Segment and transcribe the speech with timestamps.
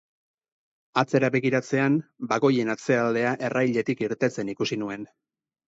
[1.01, 1.99] Atzera begiratzean,
[2.33, 5.09] bagoien atzealdea errailetik irtetzen ikusi nuen.